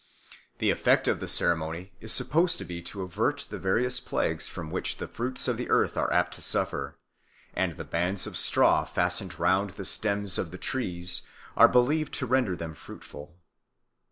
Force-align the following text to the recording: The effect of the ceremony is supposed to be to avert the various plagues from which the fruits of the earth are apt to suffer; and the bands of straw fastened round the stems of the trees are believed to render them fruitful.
The 0.57 0.71
effect 0.71 1.07
of 1.07 1.19
the 1.19 1.27
ceremony 1.27 1.91
is 2.01 2.11
supposed 2.11 2.57
to 2.57 2.65
be 2.65 2.81
to 2.81 3.03
avert 3.03 3.45
the 3.51 3.59
various 3.59 3.99
plagues 3.99 4.47
from 4.47 4.71
which 4.71 4.97
the 4.97 5.07
fruits 5.07 5.47
of 5.47 5.57
the 5.57 5.69
earth 5.69 5.95
are 5.95 6.11
apt 6.11 6.33
to 6.33 6.41
suffer; 6.41 6.97
and 7.53 7.73
the 7.77 7.83
bands 7.85 8.25
of 8.25 8.35
straw 8.35 8.83
fastened 8.83 9.37
round 9.39 9.69
the 9.77 9.85
stems 9.85 10.39
of 10.39 10.49
the 10.49 10.57
trees 10.57 11.21
are 11.55 11.67
believed 11.67 12.15
to 12.15 12.25
render 12.25 12.55
them 12.55 12.73
fruitful. 12.73 13.35